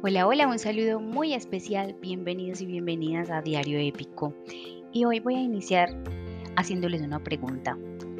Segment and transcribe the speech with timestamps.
[0.00, 4.32] Hola, hola, un saludo muy especial, bienvenidos y bienvenidas a Diario Épico.
[4.92, 5.90] Y hoy voy a iniciar
[6.54, 7.76] haciéndoles una pregunta.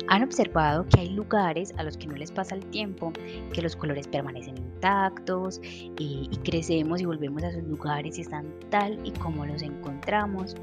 [0.08, 3.12] ¿Han observado que hay lugares a los que no les pasa el tiempo,
[3.52, 8.52] que los colores permanecen intactos y, y crecemos y volvemos a esos lugares y están
[8.70, 10.56] tal y como los encontramos?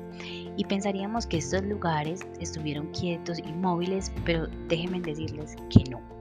[0.57, 6.14] Y pensaríamos que estos lugares estuvieron quietos, inmóviles, pero déjenme decirles que no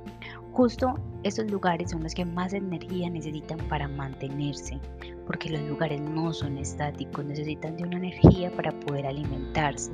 [0.55, 0.95] Justo
[1.25, 4.79] estos lugares son los que más energía necesitan para mantenerse,
[5.27, 9.91] porque los lugares no son estáticos, necesitan de una energía para poder alimentarse.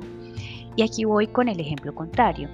[0.75, 2.47] Y aquí voy con el ejemplo contrario.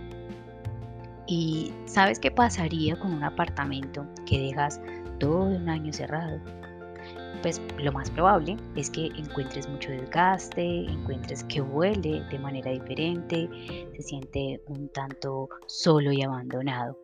[1.28, 4.80] ¿Y sabes qué pasaría con un apartamento que dejas
[5.20, 6.40] todo un año cerrado?
[7.42, 13.50] Pues lo más probable es que encuentres mucho desgaste, encuentres que huele de manera diferente,
[13.98, 16.98] se siente un tanto solo y abandonado.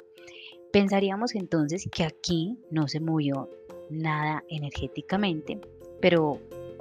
[0.74, 3.48] Pensaríamos entonces que aquí no se movió
[3.92, 5.62] nada energéticamente,
[6.02, 6.40] pero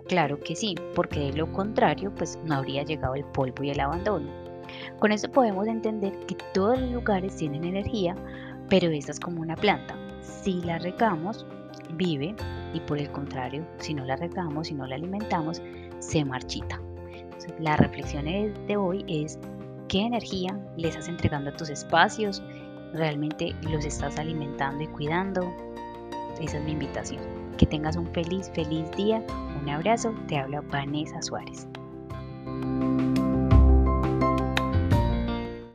[0.08, 3.80] claro que sí, porque de lo contrario pues no habría llegado el polvo y el
[3.80, 4.32] abandono.
[4.98, 8.16] Con esto podemos entender que todos los lugares tienen energía,
[8.70, 9.94] pero esta es como una planta.
[10.22, 11.44] Si la regamos,
[11.96, 12.34] vive
[12.72, 15.60] y por el contrario, si no la regamos, si no la alimentamos,
[15.98, 16.80] se marchita.
[17.58, 19.38] la reflexión de hoy es
[19.88, 22.42] qué energía le estás entregando a tus espacios,
[22.92, 25.52] realmente los estás alimentando y cuidando.
[26.40, 27.22] Esa es mi invitación.
[27.56, 29.24] Que tengas un feliz, feliz día.
[29.60, 30.14] Un abrazo.
[30.28, 31.68] Te habla Vanessa Suárez.